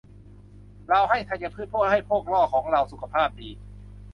[0.89, 3.49] เราให้ธัญพืชเพื่อให้พวกล่อของเราสุขภาพดี